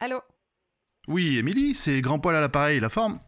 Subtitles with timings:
[0.00, 0.20] Allô?
[1.08, 3.18] Oui, Émilie, c'est Grand Poil à l'appareil, la forme.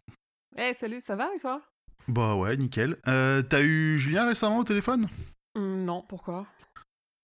[0.57, 1.61] Eh, salut, ça va et toi?
[2.07, 2.97] Bah ouais, nickel.
[3.07, 5.07] Euh, T'as eu Julien récemment au téléphone?
[5.55, 6.47] Hum, Non, pourquoi?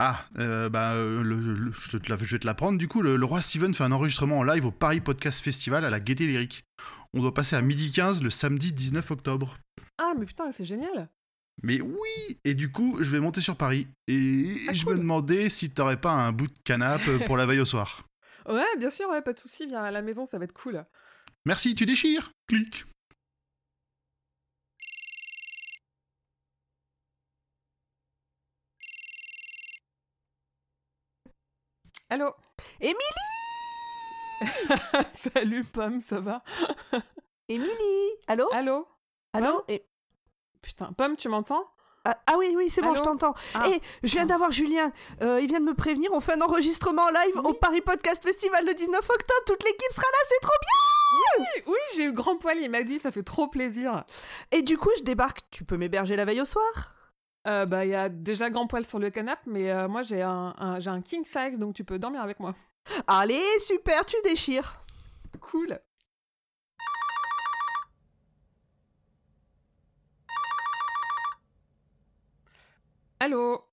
[0.06, 3.02] Ah, euh, bah, euh, le- le- je, te la- je vais te l'apprendre du coup.
[3.02, 6.00] Le, le roi Steven fait un enregistrement en live au Paris Podcast Festival à la
[6.02, 6.66] Gaieté Lyrique.
[7.14, 9.58] On doit passer à midi 15 le samedi 19 octobre.
[9.98, 11.10] Ah, mais putain, c'est génial
[11.62, 13.88] Mais oui Et du coup, je vais monter sur Paris.
[14.10, 14.96] Et Ah, je cool.
[14.96, 18.04] me demandais si t'aurais pas un bout de canapé pour la veille au soir.
[18.50, 20.84] Ouais, bien sûr, ouais, pas de soucis, viens à la maison, ça va être cool.
[21.46, 22.86] Merci, tu déchires Clic
[32.10, 32.32] Allô
[32.80, 32.98] Émilie
[35.14, 36.44] Salut, Pomme, ça va
[37.50, 38.88] Émilie Allô Allô
[39.34, 39.86] Allô Et-
[40.62, 41.66] Putain, Pomme, tu m'entends
[42.06, 43.34] ah, ah oui, oui, c'est bon, Allô je t'entends.
[43.54, 43.64] Ah.
[43.70, 44.92] Eh, je viens d'avoir Julien.
[45.22, 46.12] Euh, il vient de me prévenir.
[46.12, 49.42] On fait un enregistrement en live au Paris Podcast Festival le 19 octobre.
[49.46, 52.84] Toute l'équipe sera là, c'est trop bien Oui, oui, j'ai eu grand poil, il m'a
[52.84, 54.04] dit, ça fait trop plaisir.
[54.52, 55.44] Et du coup, je débarque.
[55.50, 56.94] Tu peux m'héberger la veille au soir
[57.46, 60.22] Euh, bah, il y a déjà grand poil sur le canapé, mais euh, moi, j'ai
[60.22, 62.56] un, un- j'ai un king size, donc tu peux dormir avec moi.
[63.08, 64.82] Allez, super, tu déchires.
[65.42, 65.80] Cool
[73.20, 73.66] Allô?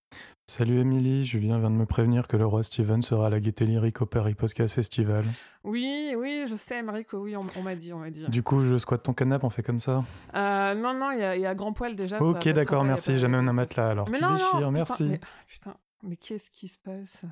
[0.50, 3.64] Salut Émilie, Julien vient de me prévenir que le roi Steven sera à la Gaieté
[3.66, 5.22] Lyrique au Paris Podcast Festival.
[5.62, 8.26] Oui, oui, je sais, Mariko, oui, on, on m'a dit, on m'a dit.
[8.28, 10.02] Du coup, je squatte ton canapé, on fait comme ça?
[10.34, 12.20] Euh, non, non, il y, a- y a grand poil déjà.
[12.20, 14.10] Ok, d'accord, a merci, jamais un matelas alors.
[14.10, 15.04] Mais tu non, non, déchires, putain, merci.
[15.04, 17.22] mais- putain, mais qu'est-ce qui se passe?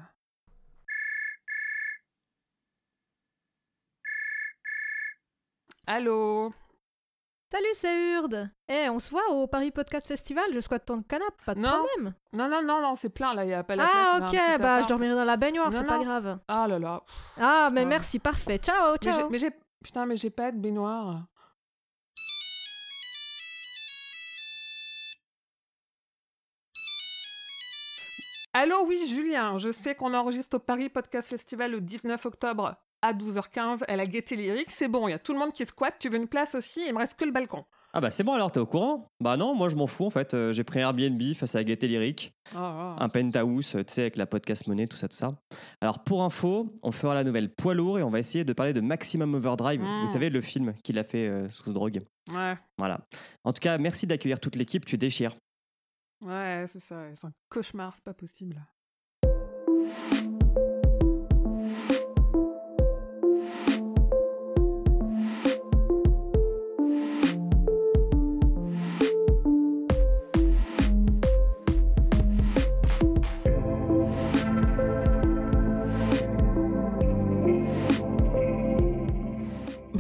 [5.87, 6.53] Allô?
[7.51, 8.51] Salut, c'est Urde.
[8.69, 11.71] Eh, on se voit au Paris Podcast Festival, je squatte ton canapé, pas de Non.
[11.83, 12.15] problème.
[12.35, 13.97] Non, non, non, non, c'est plein là, il y a pas la place.
[13.97, 16.39] Ah, on a un ok, bah je dormirai dans la baignoire, c'est pas grave.
[16.47, 17.01] Ah là là.
[17.07, 17.87] pff, Ah, mais Ah.
[17.87, 18.59] merci, parfait.
[18.59, 19.31] Ciao, ciao.
[19.31, 19.51] mais j'ai.
[19.83, 21.23] Putain, mais j'ai pas de baignoire.
[28.55, 33.13] Allô, oui, Julien, je sais qu'on enregistre au Paris Podcast Festival le 19 octobre à
[33.13, 34.71] 12h15 à la Gaieté Lyrique.
[34.71, 35.97] C'est bon, il y a tout le monde qui squatte.
[35.99, 37.65] Tu veux une place aussi Il me reste que le balcon.
[37.95, 39.11] Ah bah c'est bon alors, t'es au courant?
[39.19, 40.35] Bah non, moi je m'en fous en fait.
[40.35, 42.95] Euh, j'ai pris Airbnb face à la Gaieté Lyrique, Oh, oh.
[42.99, 45.31] un penthouse, tu sais, avec la podcast monnaie, tout ça, tout ça.
[45.81, 48.75] Alors pour info, on fera la nouvelle poids lourd et on va essayer de parler
[48.75, 49.81] de Maximum Overdrive.
[50.03, 52.03] Vous savez, le film qu'il a fait euh, sous drogue.
[52.31, 53.01] Ouais, Voilà.
[53.45, 55.33] En tout cas, merci d'accueillir toute l'équipe, tu déchires.
[56.21, 56.97] ouais, c'est ça.
[57.15, 58.63] C'est un cauchemar, c'est pas possible.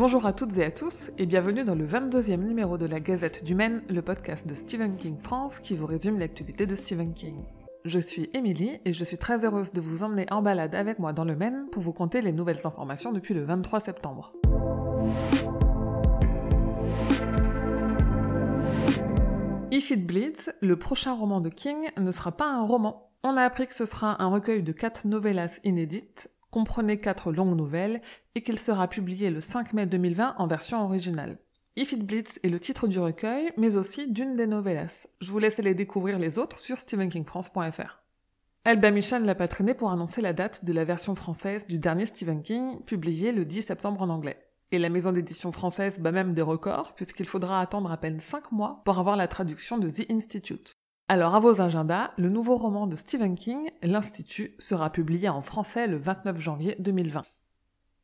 [0.09, 3.45] Bonjour à toutes et à tous et bienvenue dans le 22e numéro de la Gazette
[3.45, 7.45] du Maine, le podcast de Stephen King France qui vous résume l'actualité de Stephen King.
[7.85, 11.13] Je suis Émilie et je suis très heureuse de vous emmener en balade avec moi
[11.13, 14.33] dans le Maine pour vous conter les nouvelles informations depuis le 23 septembre.
[19.71, 23.11] If It Bleeds, le prochain roman de King, ne sera pas un roman.
[23.25, 27.56] On a appris que ce sera un recueil de quatre novellas inédites, comprenez quatre longues
[27.56, 28.00] nouvelles,
[28.34, 31.38] et qu'il sera publié le 5 mai 2020 en version originale.
[31.76, 35.06] If It Bleeds est le titre du recueil, mais aussi d'une des novellas.
[35.20, 38.03] Je vous laisse aller découvrir les autres sur stephenkingfrance.fr.
[38.64, 42.06] Albin Michel l'a pas traîné pour annoncer la date de la version française du dernier
[42.06, 44.44] Stephen King, publié le 10 septembre en anglais.
[44.72, 48.53] Et la maison d'édition française bat même des records, puisqu'il faudra attendre à peine 5
[48.53, 50.78] mois pour avoir la traduction de The Institute.
[51.11, 55.87] Alors à vos agendas, le nouveau roman de Stephen King, L'Institut, sera publié en français
[55.87, 57.23] le 29 janvier 2020.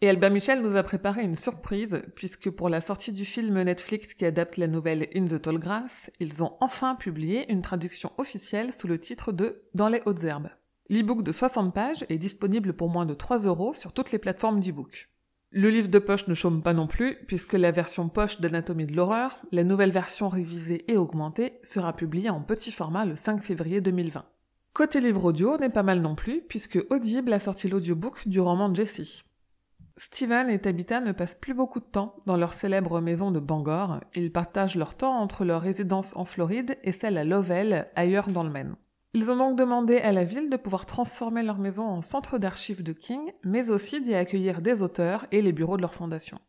[0.01, 4.15] Et Albin Michel nous a préparé une surprise, puisque pour la sortie du film Netflix
[4.15, 8.73] qui adapte la nouvelle In the Tall Grass, ils ont enfin publié une traduction officielle
[8.73, 10.49] sous le titre de Dans les hautes herbes.
[10.89, 14.61] L'e-book de 60 pages est disponible pour moins de 3 euros sur toutes les plateformes
[14.61, 15.11] d'e-book.
[15.57, 18.97] Le livre de poche ne chôme pas non plus, puisque la version poche d'Anatomie de
[18.97, 23.81] l'horreur, la nouvelle version révisée et augmentée, sera publiée en petit format le 5 février
[23.81, 24.25] 2020.
[24.73, 28.69] Côté livre audio n'est pas mal non plus, puisque Audible a sorti l'audiobook du roman
[28.69, 29.23] de Jessie.
[29.97, 34.01] Steven et Tabitha ne passent plus beaucoup de temps dans leur célèbre maison de Bangor,
[34.17, 38.43] ils partagent leur temps entre leur résidence en Floride et celle à Lovell, ailleurs dans
[38.43, 38.75] le Maine.
[39.17, 42.83] Ils ont donc demandé à la ville de pouvoir transformer leur maison en centre d'archives
[42.83, 46.41] de King, mais aussi d'y accueillir des auteurs et les bureaux de leur fondation.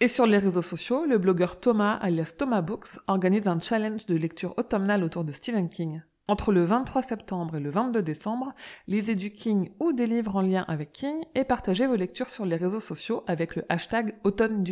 [0.00, 4.16] Et sur les réseaux sociaux, le blogueur Thomas, alias Thomas Books, organise un challenge de
[4.16, 6.02] lecture automnale autour de Stephen King.
[6.26, 8.52] Entre le 23 septembre et le 22 décembre,
[8.88, 12.44] lisez du King ou des livres en lien avec King et partagez vos lectures sur
[12.44, 14.64] les réseaux sociaux avec le hashtag Automne.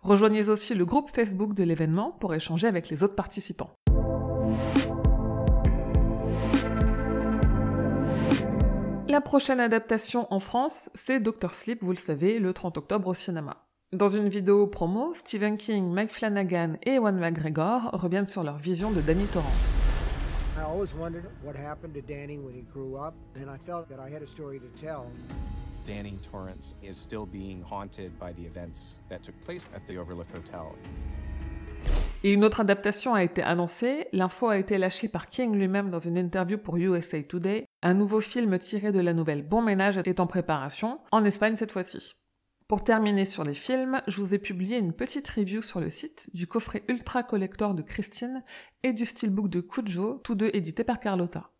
[0.00, 3.70] Rejoignez aussi le groupe Facebook de l'événement pour échanger avec les autres participants.
[9.10, 13.14] La prochaine adaptation en France, c'est Doctor Sleep, vous le savez, le 30 octobre au
[13.14, 13.56] cinéma.
[13.92, 18.92] Dans une vidéo promo, Stephen King, Mike Flanagan et Ewan McGregor reviennent sur leur vision
[18.92, 19.74] de Danny Torrance.
[20.56, 23.98] I always wondered what happened to Danny when he grew up, and I felt that
[23.98, 25.06] I had a story to tell.
[25.84, 30.30] Danny Torrance is still being haunted by the events that took place at the Overlook
[30.32, 30.76] Hotel.
[32.22, 35.98] Et une autre adaptation a été annoncée, l'info a été lâchée par King lui-même dans
[35.98, 37.64] une interview pour USA Today.
[37.82, 41.72] Un nouveau film tiré de la nouvelle Bon Ménage est en préparation, en Espagne cette
[41.72, 42.12] fois-ci.
[42.68, 46.28] Pour terminer sur les films, je vous ai publié une petite review sur le site
[46.34, 48.44] du coffret Ultra Collector de Christine
[48.82, 51.50] et du steelbook de Kujo, tous deux édités par Carlotta.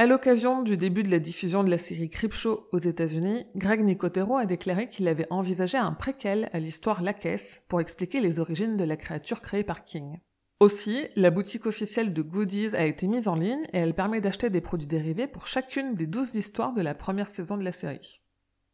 [0.00, 4.36] À l'occasion du début de la diffusion de la série Creepshow aux États-Unis, Greg Nicotero
[4.36, 8.76] a déclaré qu'il avait envisagé un préquel à l'histoire La Caisse pour expliquer les origines
[8.76, 10.20] de la créature créée par King.
[10.60, 14.50] Aussi, la boutique officielle de Goodies a été mise en ligne et elle permet d'acheter
[14.50, 18.20] des produits dérivés pour chacune des douze histoires de la première saison de la série.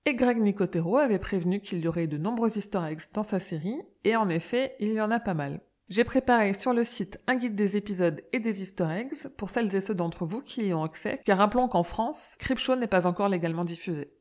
[0.05, 3.81] Et Greg Nicotero avait prévenu qu'il y aurait de nombreux easter eggs dans sa série,
[4.05, 5.62] et en effet, il y en a pas mal.
[5.91, 9.75] J'ai préparé sur le site un guide des épisodes et des easter eggs pour celles
[9.75, 13.07] et ceux d'entre vous qui y ont accès, car rappelons qu'en France, Creepshow n'est pas
[13.07, 14.15] encore légalement diffusé.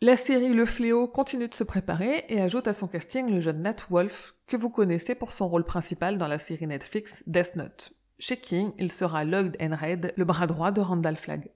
[0.00, 3.62] La série Le Fléau continue de se préparer et ajoute à son casting le jeune
[3.62, 7.92] Nat Wolf, que vous connaissez pour son rôle principal dans la série Netflix Death Note.
[8.18, 11.50] Chez King, il sera Lloyd Enred, le bras droit de Randall Flagg.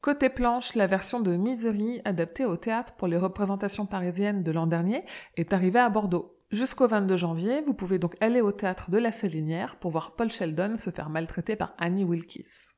[0.00, 4.66] Côté planche, la version de Misery, adaptée au théâtre pour les représentations parisiennes de l'an
[4.66, 5.04] dernier,
[5.36, 6.37] est arrivée à Bordeaux.
[6.50, 10.30] Jusqu'au 22 janvier, vous pouvez donc aller au théâtre de la Salinière pour voir Paul
[10.30, 12.74] Sheldon se faire maltraiter par Annie Wilkes.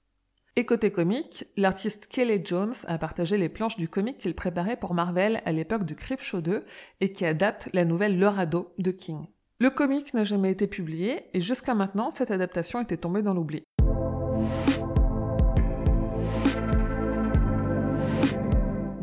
[0.57, 4.93] Et côté comique, l'artiste Kelly Jones a partagé les planches du comic qu'il préparait pour
[4.93, 6.65] Marvel à l'époque du Creepshow 2
[7.01, 9.29] et qui adapte la nouvelle Le Radeau de King.
[9.61, 13.63] Le comic n'a jamais été publié et jusqu'à maintenant, cette adaptation était tombée dans l'oubli.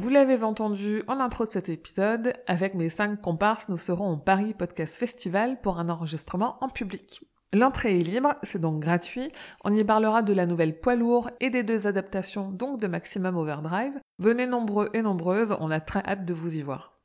[0.07, 4.15] Vous l'avez entendu en intro de cet épisode, avec mes cinq comparses, nous serons au
[4.15, 7.25] Paris Podcast Festival pour un enregistrement en public.
[7.51, 9.29] L'entrée est libre, c'est donc gratuit.
[9.65, 13.35] On y parlera de la nouvelle poids lourd et des deux adaptations, donc de Maximum
[13.35, 13.99] Overdrive.
[14.17, 16.97] Venez nombreux et nombreuses, on a très hâte de vous y voir.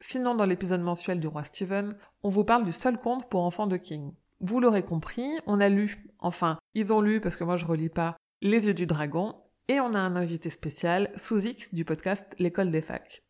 [0.00, 1.94] Sinon, dans l'épisode mensuel du roi Steven,
[2.24, 4.12] on vous parle du seul conte pour enfants de King.
[4.40, 7.90] Vous l'aurez compris, on a lu, enfin, ils ont lu parce que moi je relis
[7.90, 9.36] pas, Les yeux du dragon,
[9.68, 13.22] et on a un invité spécial, sous X du podcast L'école des facs.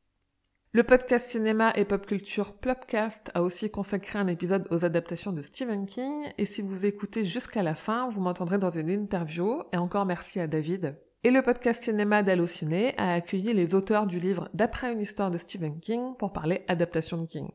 [0.73, 5.41] Le podcast cinéma et pop culture Plopcast a aussi consacré un épisode aux adaptations de
[5.41, 9.77] Stephen King, et si vous écoutez jusqu'à la fin, vous m'entendrez dans une interview, et
[9.77, 10.99] encore merci à David.
[11.23, 15.39] Et le podcast cinéma d'Allociné a accueilli les auteurs du livre D'après une histoire de
[15.39, 17.49] Stephen King pour parler adaptation de King.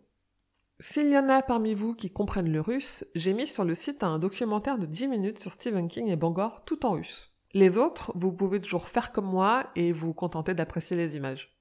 [0.79, 4.01] S'il y en a parmi vous qui comprennent le russe, j'ai mis sur le site
[4.01, 7.33] un documentaire de 10 minutes sur Stephen King et Bangor tout en russe.
[7.53, 11.57] Les autres, vous pouvez toujours faire comme moi et vous contenter d'apprécier les images.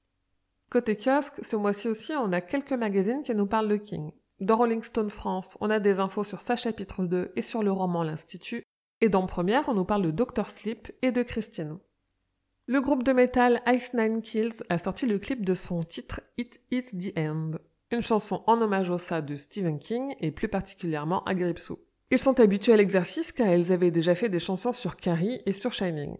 [0.70, 4.12] Côté kiosque, ce mois-ci aussi, on a quelques magazines qui nous parlent de King.
[4.40, 7.73] Dans Rolling Stone France, on a des infos sur sa chapitre 2 et sur le
[7.73, 8.62] roman L'Institut.
[9.00, 10.50] Et dans Première, on nous parle de Dr.
[10.50, 11.78] Sleep et de Christine.
[12.66, 16.61] Le groupe de métal Ice Nine Kills a sorti le clip de son titre It
[16.71, 17.52] Is the End,
[17.90, 21.78] une chanson en hommage au ça de Stephen King et plus particulièrement à Gripsou.
[22.11, 25.53] Ils sont habitués à l'exercice car ils avaient déjà fait des chansons sur Carrie et
[25.53, 26.17] sur Shining.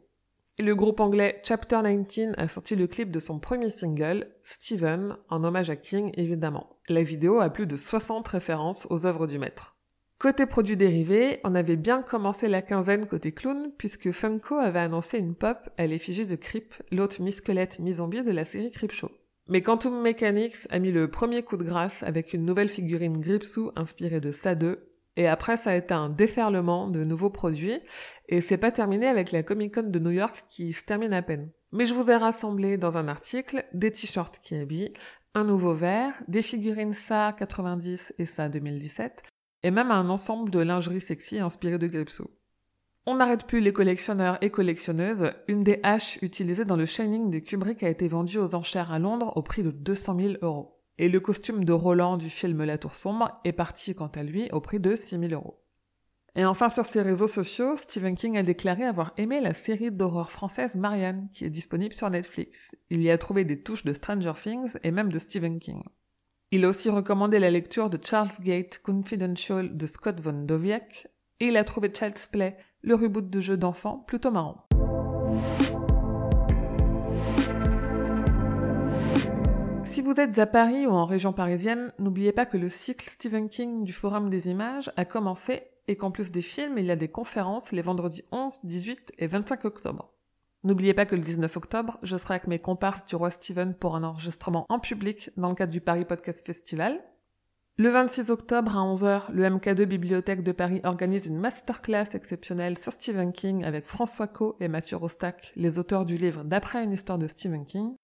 [0.59, 5.45] Le groupe anglais Chapter 19 a sorti le clip de son premier single, Steven, en
[5.45, 6.77] hommage à King évidemment.
[6.91, 9.77] La vidéo a plus de 60 références aux œuvres du maître.
[10.19, 15.17] Côté produits dérivés, on avait bien commencé la quinzaine côté clown puisque Funko avait annoncé
[15.17, 19.11] une pop à l'effigie de Creep, l'autre mi-squelette mi-zombie de la série Creepshow.
[19.47, 23.71] Mais Quantum Mechanics a mis le premier coup de grâce avec une nouvelle figurine Gripsou
[23.77, 24.88] inspirée de sa 2
[25.19, 27.81] et après, ça a été un déferlement de nouveaux produits.
[28.29, 31.23] Et c'est pas terminé avec la Comic Con de New York qui se termine à
[31.23, 31.51] peine.
[31.73, 34.93] Mais je vous ai rassemblé dans un article des t-shirts qui habillent,
[35.35, 39.25] un nouveau verre, des figurines SA 90 et SA 2017,
[39.65, 42.31] et même un ensemble de lingerie sexy inspiré de Gripsou.
[43.05, 45.33] On n'arrête plus les collectionneurs et collectionneuses.
[45.49, 49.01] Une des haches utilisées dans le Shining de Kubrick a été vendue aux enchères à
[49.01, 52.79] Londres au prix de 200 000 euros et le costume de Roland du film La
[52.79, 55.63] Tour Sombre est parti quant à lui au prix de 6000 euros.
[56.35, 60.31] Et enfin, sur ses réseaux sociaux, Stephen King a déclaré avoir aimé la série d'horreur
[60.31, 62.77] française Marianne, qui est disponible sur Netflix.
[62.91, 65.83] Il y a trouvé des touches de Stranger Things et même de Stephen King.
[66.51, 71.09] Il a aussi recommandé la lecture de Charles Gate Confidential de Scott Von Doviak,
[71.41, 74.69] et il a trouvé Child's Play, le reboot de jeu d'enfant, plutôt marrant.
[79.99, 83.49] Si vous êtes à Paris ou en région parisienne, n'oubliez pas que le cycle Stephen
[83.49, 86.95] King du Forum des images a commencé et qu'en plus des films, il y a
[86.95, 90.13] des conférences les vendredis 11, 18 et 25 octobre.
[90.63, 93.97] N'oubliez pas que le 19 octobre, je serai avec mes comparses du roi Steven pour
[93.97, 97.01] un enregistrement en public dans le cadre du Paris Podcast Festival.
[97.77, 102.93] Le 26 octobre à 11h, le MK2 Bibliothèque de Paris organise une masterclass exceptionnelle sur
[102.93, 107.19] Stephen King avec François Co et Mathieu Rostac, les auteurs du livre D'après une histoire
[107.19, 107.97] de Stephen King.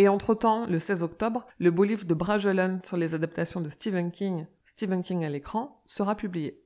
[0.00, 4.12] Et entre-temps, le 16 octobre, le beau livre de Bragelonne sur les adaptations de Stephen
[4.12, 6.62] King, Stephen King à l'écran, sera publié.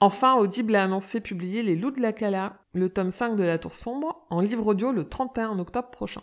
[0.00, 3.58] Enfin, Audible a annoncé publier Les Loups de la Cala, le tome 5 de La
[3.58, 6.22] Tour Sombre, en livre audio le 31 octobre prochain.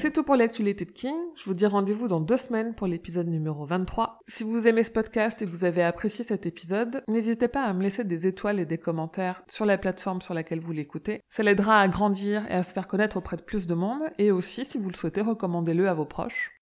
[0.00, 1.16] C'est tout pour l'actualité de King.
[1.34, 4.20] Je vous dis rendez-vous dans deux semaines pour l'épisode numéro 23.
[4.28, 7.72] Si vous aimez ce podcast et que vous avez apprécié cet épisode, n'hésitez pas à
[7.72, 11.22] me laisser des étoiles et des commentaires sur la plateforme sur laquelle vous l'écoutez.
[11.28, 14.30] Ça l'aidera à grandir et à se faire connaître auprès de plus de monde et
[14.30, 16.52] aussi, si vous le souhaitez, recommandez-le à vos proches.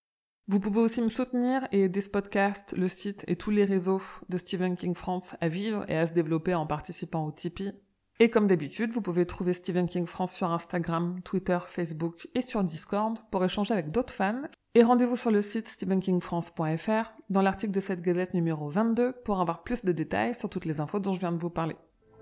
[0.48, 4.00] Vous pouvez aussi me soutenir et aider ce podcast, le site et tous les réseaux
[4.30, 7.74] de Stephen King France à vivre et à se développer en participant au Tipeee.
[8.18, 12.64] Et comme d'habitude, vous pouvez trouver Stephen King France sur Instagram, Twitter, Facebook et sur
[12.64, 14.42] Discord pour échanger avec d'autres fans.
[14.74, 19.64] Et rendez-vous sur le site stephenkingfrance.fr dans l'article de cette gazette numéro 22 pour avoir
[19.64, 21.76] plus de détails sur toutes les infos dont je viens de vous parler.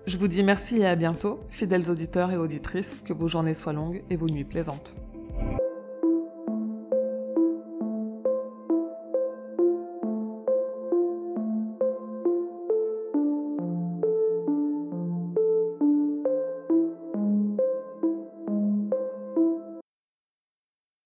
[0.05, 3.73] Je vous dis merci et à bientôt, fidèles auditeurs et auditrices, que vos journées soient
[3.73, 4.95] longues et vos nuits plaisantes.